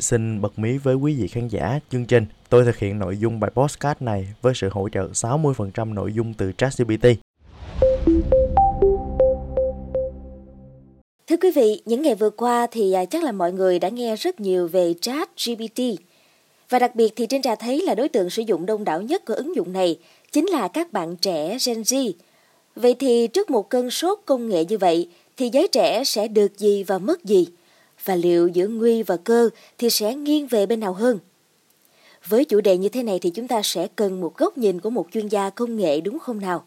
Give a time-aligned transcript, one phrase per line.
[0.00, 2.26] xin bật mí với quý vị khán giả chương trình.
[2.48, 6.34] Tôi thực hiện nội dung bài podcast này với sự hỗ trợ 60% nội dung
[6.34, 7.06] từ ChatGPT.
[11.28, 14.16] Thưa quý vị, những ngày vừa qua thì à, chắc là mọi người đã nghe
[14.16, 15.80] rất nhiều về ChatGPT.
[16.68, 19.24] Và đặc biệt thì trên trà thấy là đối tượng sử dụng đông đảo nhất
[19.24, 19.98] của ứng dụng này
[20.32, 22.12] chính là các bạn trẻ Gen Z.
[22.76, 26.58] Vậy thì trước một cơn sốt công nghệ như vậy thì giới trẻ sẽ được
[26.58, 27.46] gì và mất gì?
[28.04, 31.18] Và liệu giữa nguy và cơ thì sẽ nghiêng về bên nào hơn?
[32.28, 34.90] Với chủ đề như thế này thì chúng ta sẽ cần một góc nhìn của
[34.90, 36.64] một chuyên gia công nghệ đúng không nào?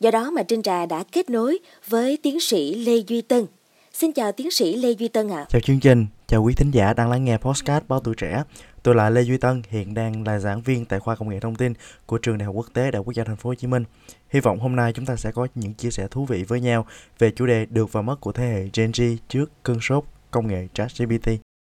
[0.00, 3.46] Do đó mà Trinh Trà đã kết nối với tiến sĩ Lê Duy Tân.
[3.92, 5.36] Xin chào tiến sĩ Lê Duy Tân ạ.
[5.36, 5.46] À.
[5.48, 8.42] Chào chương trình, chào quý thính giả đang lắng nghe podcast Báo Tuổi Trẻ.
[8.82, 11.54] Tôi là Lê Duy Tân, hiện đang là giảng viên tại khoa công nghệ thông
[11.54, 11.72] tin
[12.06, 13.84] của trường Đại học Quốc tế Đại học Quốc gia Thành phố Hồ Chí Minh.
[14.28, 16.86] Hy vọng hôm nay chúng ta sẽ có những chia sẻ thú vị với nhau
[17.18, 20.46] về chủ đề được và mất của thế hệ Gen Z trước cơn sốt công
[20.46, 21.28] nghệ ChatGPT.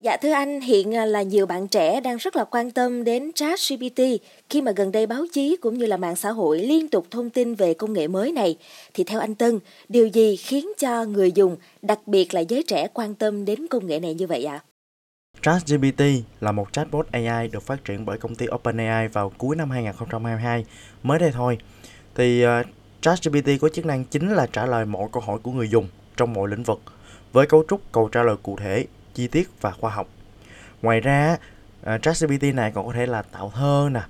[0.05, 3.31] Dạ thưa anh, hiện à, là nhiều bạn trẻ đang rất là quan tâm đến
[3.35, 4.01] ChatGPT
[4.51, 7.31] khi mà gần đây báo chí cũng như là mạng xã hội liên tục thông
[7.31, 8.57] tin về công nghệ mới này.
[8.95, 12.89] Thì theo anh Tân, điều gì khiến cho người dùng, đặc biệt là giới trẻ
[12.95, 14.61] quan tâm đến công nghệ này như vậy ạ?
[14.63, 14.65] À?
[15.43, 16.03] ChatGPT
[16.41, 20.65] là một chatbot AI được phát triển bởi công ty OpenAI vào cuối năm 2022,
[21.03, 21.59] mới đây thôi.
[22.15, 22.51] Thì uh,
[23.01, 26.33] ChatGPT có chức năng chính là trả lời mọi câu hỏi của người dùng trong
[26.33, 26.81] mọi lĩnh vực
[27.33, 30.09] với cấu trúc câu trả lời cụ thể, chi tiết và khoa học.
[30.83, 31.37] Ngoài ra,
[31.95, 34.01] uh, ChatGPT này còn có thể là tạo thơ nè,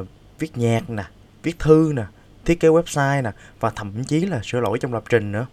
[0.00, 0.06] uh,
[0.38, 1.04] viết nhạc nè,
[1.42, 2.04] viết thư nè,
[2.44, 5.46] thiết kế website nè và thậm chí là sửa lỗi trong lập trình nữa.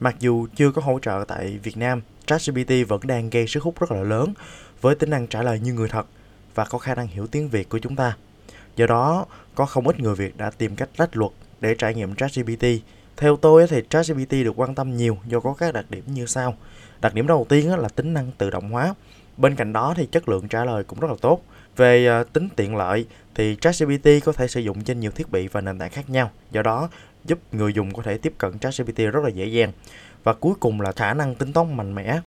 [0.00, 3.80] Mặc dù chưa có hỗ trợ tại Việt Nam, ChatGPT vẫn đang gây sức hút
[3.80, 4.34] rất là lớn
[4.80, 6.06] với tính năng trả lời như người thật
[6.54, 8.16] và có khả năng hiểu tiếng Việt của chúng ta.
[8.76, 12.14] Do đó, có không ít người Việt đã tìm cách lách luật để trải nghiệm
[12.14, 12.64] ChatGPT.
[13.16, 16.54] Theo tôi thì ChatGPT được quan tâm nhiều do có các đặc điểm như sau.
[17.00, 18.94] Đặc điểm đầu tiên là tính năng tự động hóa.
[19.36, 21.42] Bên cạnh đó thì chất lượng trả lời cũng rất là tốt.
[21.76, 25.48] Về ờ, tính tiện lợi thì ChatGPT có thể sử dụng trên nhiều thiết bị
[25.48, 26.30] và nền tảng khác nhau.
[26.50, 26.88] Do đó,
[27.24, 29.72] giúp người dùng có thể tiếp cận ChatGPT rất là dễ dàng.
[30.24, 32.20] Và cuối cùng là khả năng tính toán mạnh mẽ.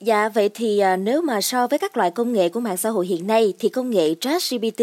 [0.00, 2.90] Dạ, vậy thì ờ, nếu mà so với các loại công nghệ của mạng xã
[2.90, 4.82] hội hiện nay thì công nghệ ChatGPT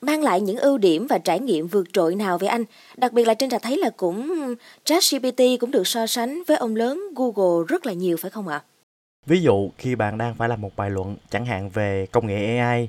[0.00, 2.64] mang lại những ưu điểm và trải nghiệm vượt trội nào với anh?
[2.96, 6.76] Đặc biệt là trên trà thấy là cũng ChatGPT cũng được so sánh với ông
[6.76, 8.62] lớn Google rất là nhiều, phải không ạ?
[9.26, 12.58] Ví dụ khi bạn đang phải làm một bài luận chẳng hạn về công nghệ
[12.58, 12.88] AI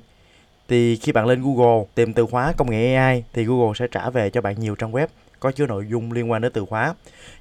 [0.67, 4.09] thì khi bạn lên Google tìm từ khóa công nghệ AI thì Google sẽ trả
[4.09, 5.07] về cho bạn nhiều trang web
[5.39, 6.93] có chứa nội dung liên quan đến từ khóa.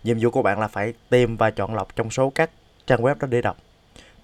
[0.05, 2.51] Nhiệm vụ của bạn là phải tìm và chọn lọc trong số các
[2.87, 3.57] trang web đó để đọc.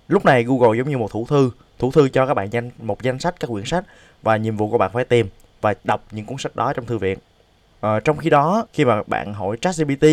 [0.09, 3.03] Lúc này Google giống như một thủ thư, thủ thư cho các bạn danh một
[3.03, 3.85] danh sách các quyển sách
[4.23, 5.29] và nhiệm vụ của bạn phải tìm
[5.61, 7.19] và đọc những cuốn sách đó trong thư viện.
[7.81, 10.05] ờ, trong khi đó, khi mà bạn hỏi ChatGPT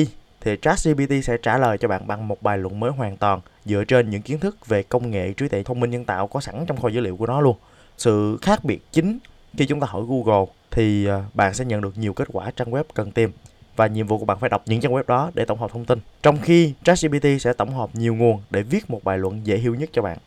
[0.42, 3.84] thì ChatGPT sẽ trả lời cho bạn bằng một bài luận mới hoàn toàn dựa
[3.84, 6.66] trên những kiến thức về công nghệ trí tuệ thông minh nhân tạo có sẵn
[6.68, 7.56] trong kho dữ liệu của nó luôn.
[7.98, 9.20] Sự khác biệt chính
[9.58, 12.72] khi chúng ta hỏi Google thì ờ, bạn sẽ nhận được nhiều kết quả trang
[12.72, 13.32] web cần tìm
[13.76, 15.86] và nhiệm vụ của bạn phải đọc những trang web đó để tổng hợp thông
[15.86, 16.00] tin.
[16.24, 19.76] Trong khi ChatGPT sẽ tổng hợp nhiều nguồn để viết một bài luận dễ hiểu
[19.76, 20.18] nhất cho bạn.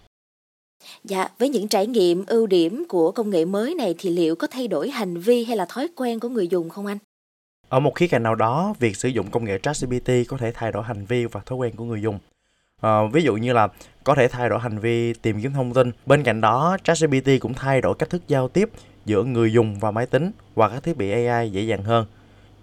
[1.05, 4.47] Dạ, với những trải nghiệm ưu điểm của công nghệ mới này thì liệu có
[4.47, 6.99] thay đổi hành vi hay là thói quen của người dùng không anh?
[7.69, 10.73] Ở một khía cạnh nào đó, việc sử dụng công nghệ ChatGPT có thể thay
[10.73, 12.19] đổi hành vi và thói quen của người dùng.
[12.81, 13.69] À, ví dụ như là
[14.05, 15.93] có thể thay đổi hành vi tìm kiếm thông tin.
[16.07, 18.71] Bên cạnh đó, ChatGPT cũng thay đổi cách thức giao tiếp
[19.05, 22.07] giữa người dùng và máy tính hoặc các thiết bị AI dễ dàng hơn.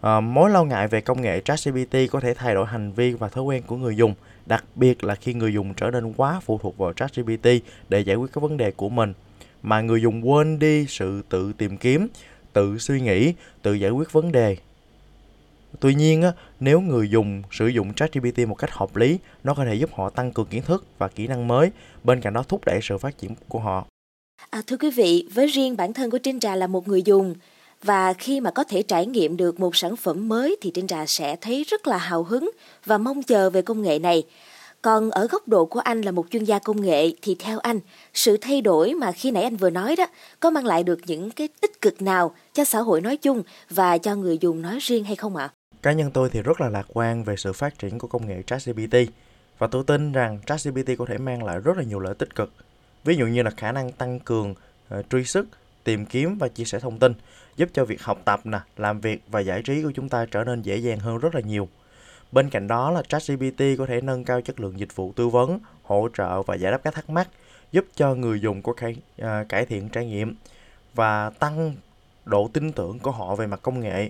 [0.04, 3.30] À, mối lo ngại về công nghệ ChatGPT có thể thay đổi hành vi và
[3.30, 4.14] thói quen của người dùng,
[4.46, 7.48] đặc biệt là khi người dùng trở nên quá phụ thuộc vào ChatGPT
[7.90, 9.14] để giải quyết các vấn đề của mình,
[9.62, 12.08] mà người dùng quên đi sự tự tìm kiếm,
[12.54, 14.58] tự suy nghĩ, tự giải quyết vấn đề.
[15.80, 16.24] Tuy nhiên,
[16.60, 20.10] nếu người dùng sử dụng ChatGPT một cách hợp lý, nó có thể giúp họ
[20.10, 21.72] tăng cường kiến thức và kỹ năng mới,
[22.04, 23.86] bên cạnh đó thúc đẩy sự phát triển của họ.
[24.50, 27.36] À, thưa quý vị, với riêng bản thân của Trinh Trà là một người dùng,
[27.84, 31.06] và khi mà có thể trải nghiệm được một sản phẩm mới thì Trinh Trà
[31.06, 32.52] sẽ thấy rất là hào hứng
[32.86, 34.24] và mong chờ về công nghệ này.
[34.82, 37.80] Còn ở góc độ của anh là một chuyên gia công nghệ thì theo anh,
[38.14, 40.06] sự thay đổi mà khi nãy anh vừa nói đó
[40.40, 43.98] có mang lại được những cái tích cực nào cho xã hội nói chung và
[43.98, 45.50] cho người dùng nói riêng hay không ạ?
[45.82, 48.42] Cá nhân tôi thì rất là lạc quan về sự phát triển của công nghệ
[48.48, 48.96] ChatGPT
[49.58, 52.52] và tôi tin rằng ChatGPT có thể mang lại rất là nhiều lợi tích cực.
[53.04, 55.46] Ví dụ như là khả năng tăng cường uh, truy xuất,
[55.84, 57.14] tìm kiếm và chia sẻ thông tin
[57.56, 60.44] giúp cho việc học tập nè, làm việc và giải trí của chúng ta trở
[60.44, 61.68] nên dễ dàng hơn rất là nhiều.
[62.32, 65.60] Bên cạnh đó là ChatGPT có thể nâng cao chất lượng dịch vụ tư vấn,
[65.84, 67.30] hỗ trợ và giải đáp các thắc mắc,
[67.72, 70.36] giúp cho người dùng có cải, à, cải thiện trải nghiệm
[70.96, 71.76] và tăng
[72.26, 74.10] độ tin tưởng của họ về mặt công nghệ,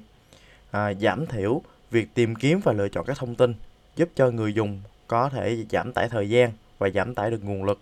[0.71, 1.61] à, giảm thiểu
[1.91, 3.55] việc tìm kiếm và lựa chọn các thông tin,
[3.95, 7.63] giúp cho người dùng có thể giảm tải thời gian và giảm tải được nguồn
[7.63, 7.79] lực.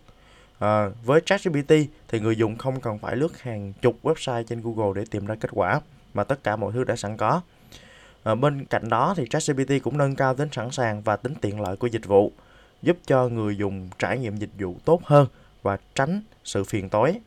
[0.62, 1.74] À, với ChatGPT
[2.08, 5.36] thì người dùng không cần phải lướt hàng chục website trên Google để tìm ra
[5.36, 5.81] kết quả
[6.13, 7.42] mà tất cả mọi thứ đã sẵn có.
[8.24, 11.62] À, bên cạnh đó thì ChatGPT cũng nâng cao tính sẵn sàng và tính tiện
[11.62, 12.31] lợi của dịch vụ,
[12.81, 15.28] giúp cho người dùng trải nghiệm dịch vụ tốt hơn
[15.62, 17.19] và tránh sự phiền toái.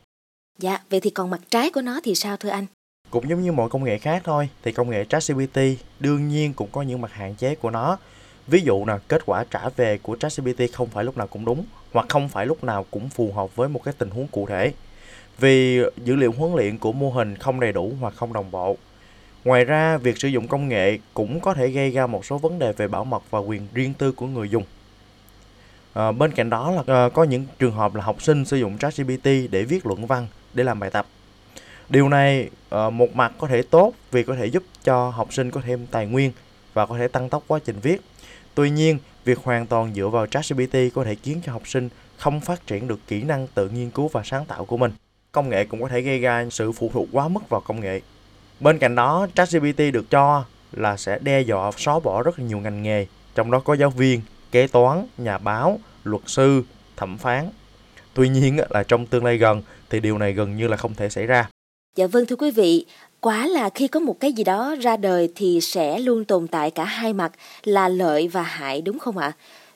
[0.59, 2.67] Dạ, vậy thì còn mặt trái của nó thì sao thưa anh?
[3.11, 5.59] Cũng giống như mọi công nghệ khác thôi, thì công nghệ ChatGPT
[6.01, 7.99] đương nhiên cũng có những mặt hạn chế của nó.
[8.47, 11.65] Ví dụ là kết quả trả về của ChatGPT không phải lúc nào cũng đúng
[11.93, 14.73] hoặc không phải lúc nào cũng phù hợp với một cái tình huống cụ thể.
[15.39, 18.77] Vì dữ liệu huấn luyện của mô hình không đầy đủ hoặc không đồng bộ.
[19.45, 22.59] Ngoài ra, việc sử dụng công nghệ cũng có thể gây ra một số vấn
[22.59, 24.65] đề về bảo mật và quyền riêng tư của người dùng.
[25.93, 28.79] À, bên cạnh đó là à, có những trường hợp là học sinh sử dụng
[28.79, 31.07] ChatGPT để viết luận văn, để làm bài tập.
[31.89, 35.51] Điều này à, một mặt có thể tốt vì có thể giúp cho học sinh
[35.51, 36.33] có thêm tài nguyên
[36.75, 38.01] và có thể tăng tốc quá trình viết.
[38.55, 42.41] Tuy nhiên, việc hoàn toàn dựa vào ChatGPT có thể khiến cho học sinh không
[42.41, 44.93] phát triển được kỹ năng tự nghiên cứu và sáng tạo của mình.
[45.33, 48.01] Công nghệ cũng có thể gây ra sự phụ thuộc quá mức vào công nghệ.
[48.61, 52.59] Bên cạnh đó, ChatGPT được cho là sẽ đe dọa xóa bỏ rất là nhiều
[52.59, 54.21] ngành nghề, trong đó có giáo viên,
[54.53, 56.63] kế toán, nhà báo, luật sư,
[56.97, 57.51] thẩm phán.
[58.15, 61.09] Tuy nhiên là trong tương lai gần thì điều này gần như là không thể
[61.09, 61.49] xảy ra.
[61.97, 62.87] Dạ vâng thưa quý vị,
[63.25, 66.71] quá là khi có một cái gì đó ra đời thì sẽ luôn tồn tại
[66.71, 67.33] cả hai mặt
[67.63, 69.33] là lợi và hại đúng không ạ?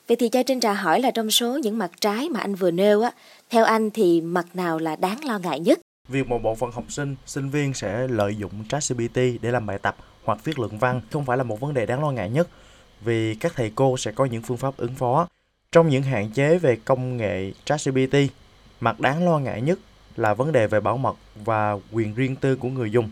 [0.07, 2.71] Vậy thì cho trên trà hỏi là trong số những mặt trái mà anh vừa
[2.71, 3.11] nêu á,
[3.49, 5.79] theo anh thì mặt nào là đáng lo ngại nhất?
[6.09, 9.77] Việc một bộ phận học sinh, sinh viên sẽ lợi dụng ChatGPT để làm bài
[9.81, 12.47] tập hoặc viết luận văn không phải là một vấn đề đáng lo ngại nhất
[13.01, 15.27] vì các thầy cô sẽ có những phương pháp ứng phó.
[15.71, 18.15] Trong những hạn chế về công nghệ ChatGPT,
[18.79, 19.79] mặt đáng lo ngại nhất
[20.15, 21.15] là vấn đề về bảo mật
[21.45, 23.09] và quyền riêng tư của người dùng.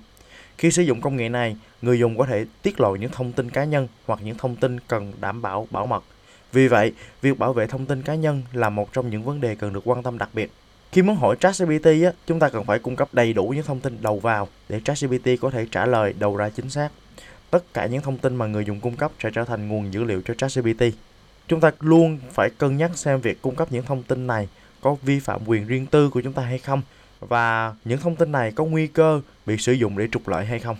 [0.58, 3.50] Khi sử dụng công nghệ này, người dùng có thể tiết lộ những thông tin
[3.50, 6.04] cá nhân hoặc những thông tin cần đảm bảo bảo mật.
[6.52, 9.56] Vì vậy, việc bảo vệ thông tin cá nhân là một trong những vấn đề
[9.56, 10.52] cần được quan tâm đặc biệt.
[10.92, 13.80] Khi muốn hỏi ChatGPT, á, chúng ta cần phải cung cấp đầy đủ những thông
[13.80, 16.90] tin đầu vào để ChatGPT có thể trả lời đầu ra chính xác.
[17.52, 20.04] Tất cả những thông tin mà người dùng cung cấp sẽ trở thành nguồn dữ
[20.04, 20.84] liệu cho ChatGPT.
[21.48, 24.48] Chúng ta luôn phải cân nhắc xem việc cung cấp những thông tin này
[24.82, 26.82] có vi phạm quyền riêng tư của chúng ta hay không
[27.20, 30.60] và những thông tin này có nguy cơ bị sử dụng để trục lợi hay
[30.60, 30.78] không.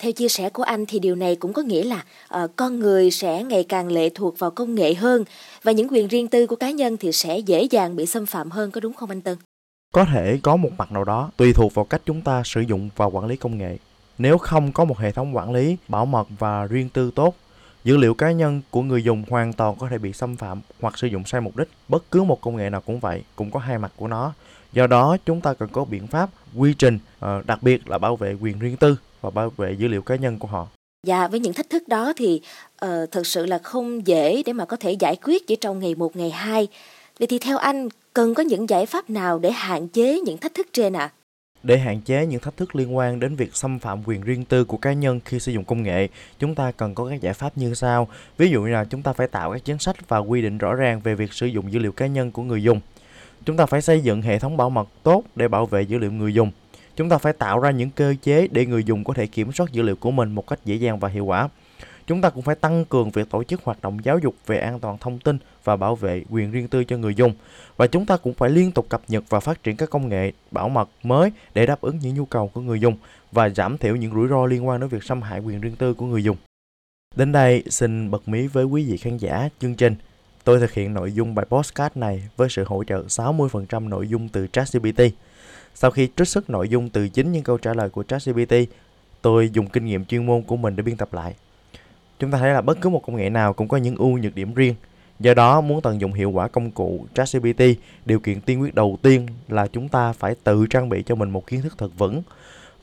[0.00, 2.04] Theo chia sẻ của anh thì điều này cũng có nghĩa là
[2.44, 5.24] uh, con người sẽ ngày càng lệ thuộc vào công nghệ hơn
[5.62, 8.50] và những quyền riêng tư của cá nhân thì sẽ dễ dàng bị xâm phạm
[8.50, 9.36] hơn có đúng không anh Tân?
[9.94, 12.90] Có thể có một mặt nào đó tùy thuộc vào cách chúng ta sử dụng
[12.96, 13.78] và quản lý công nghệ.
[14.18, 17.34] Nếu không có một hệ thống quản lý, bảo mật và riêng tư tốt,
[17.84, 20.98] dữ liệu cá nhân của người dùng hoàn toàn có thể bị xâm phạm hoặc
[20.98, 21.68] sử dụng sai mục đích.
[21.88, 24.32] Bất cứ một công nghệ nào cũng vậy, cũng có hai mặt của nó.
[24.72, 28.16] Do đó, chúng ta cần có biện pháp, quy trình, uh, đặc biệt là bảo
[28.16, 30.66] vệ quyền riêng tư và bảo vệ dữ liệu cá nhân của họ.
[31.06, 32.40] Dạ, với những thách thức đó thì
[32.84, 35.94] uh, thật sự là không dễ để mà có thể giải quyết chỉ trong ngày
[35.94, 36.68] một, ngày hai.
[37.18, 40.54] Vậy thì theo anh, cần có những giải pháp nào để hạn chế những thách
[40.54, 41.00] thức trên ạ?
[41.00, 41.10] À?
[41.62, 44.64] Để hạn chế những thách thức liên quan đến việc xâm phạm quyền riêng tư
[44.64, 46.08] của cá nhân khi sử dụng công nghệ,
[46.38, 48.08] chúng ta cần có các giải pháp như sau.
[48.38, 50.74] Ví dụ như là chúng ta phải tạo các chính sách và quy định rõ
[50.74, 52.80] ràng về việc sử dụng dữ liệu cá nhân của người dùng.
[53.44, 56.12] Chúng ta phải xây dựng hệ thống bảo mật tốt để bảo vệ dữ liệu
[56.12, 56.50] người dùng.
[56.96, 59.72] Chúng ta phải tạo ra những cơ chế để người dùng có thể kiểm soát
[59.72, 61.48] dữ liệu của mình một cách dễ dàng và hiệu quả.
[62.06, 64.80] Chúng ta cũng phải tăng cường việc tổ chức hoạt động giáo dục về an
[64.80, 67.34] toàn thông tin và bảo vệ quyền riêng tư cho người dùng.
[67.76, 70.32] Và chúng ta cũng phải liên tục cập nhật và phát triển các công nghệ
[70.50, 72.96] bảo mật mới để đáp ứng những nhu cầu của người dùng
[73.32, 75.94] và giảm thiểu những rủi ro liên quan đến việc xâm hại quyền riêng tư
[75.94, 76.36] của người dùng.
[77.16, 79.94] Đến đây, xin bật mí với quý vị khán giả chương trình.
[80.44, 84.28] Tôi thực hiện nội dung bài postcard này với sự hỗ trợ 60% nội dung
[84.28, 85.00] từ ChatGPT.
[85.74, 88.54] Sau khi trích xuất nội dung từ chính những câu trả lời của ChatGPT,
[89.22, 91.34] tôi dùng kinh nghiệm chuyên môn của mình để biên tập lại.
[92.18, 94.34] Chúng ta thấy là bất cứ một công nghệ nào cũng có những ưu nhược
[94.34, 94.74] điểm riêng.
[95.20, 97.62] Do đó, muốn tận dụng hiệu quả công cụ ChatGPT,
[98.04, 101.30] điều kiện tiên quyết đầu tiên là chúng ta phải tự trang bị cho mình
[101.30, 102.22] một kiến thức thật vững.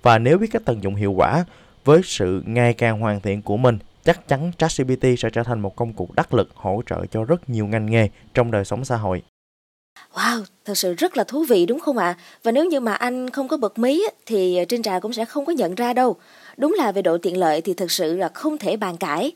[0.01, 1.45] Và nếu biết cách tận dụng hiệu quả,
[1.85, 3.77] với sự ngày càng hoàn thiện của mình,
[4.09, 7.49] chắc chắn ChatGPT sẽ trở thành một công cụ đắc lực hỗ trợ cho rất
[7.49, 9.21] nhiều ngành nghề trong đời sống xã hội.
[10.13, 12.05] Wow, thật sự rất là thú vị đúng không ạ?
[12.05, 12.17] À?
[12.43, 15.45] Và nếu như mà anh không có bật mí thì Trinh Trà cũng sẽ không
[15.45, 16.15] có nhận ra đâu.
[16.57, 19.31] Đúng là về độ tiện lợi thì thực sự là không thể bàn cãi.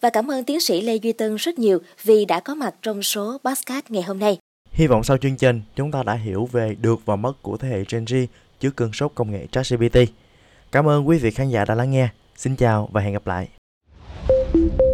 [0.00, 3.02] Và cảm ơn tiến sĩ Lê Duy Tân rất nhiều vì đã có mặt trong
[3.02, 4.38] số podcast ngày hôm nay.
[4.70, 7.68] Hy vọng sau chương trình chúng ta đã hiểu về được và mất của thế
[7.68, 8.26] hệ Gen Z
[8.60, 9.98] trước cơn sốt công nghệ ChatGPT.
[10.72, 12.08] Cảm ơn quý vị khán giả đã lắng nghe.
[12.36, 13.48] Xin chào và hẹn gặp lại.
[14.56, 14.85] thank you